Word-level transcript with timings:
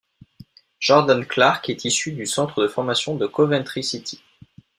Jordan 0.79 1.23
Clarke 1.27 1.69
est 1.69 1.85
issu 1.85 2.11
du 2.13 2.25
centre 2.25 2.59
de 2.63 2.67
formation 2.67 3.13
de 3.15 3.27
Coventry 3.27 3.83
City. 3.83 4.19